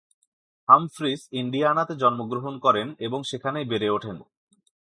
Humphreys 0.67 1.21
ইন্ডিয়ানাতে 1.31 1.93
জন্মগ্রহণ 1.95 2.53
করেন 2.59 2.87
এবং 2.99 3.19
সেখানেই 3.23 3.65
বেড়ে 3.65 3.89
ওঠেন। 3.89 4.17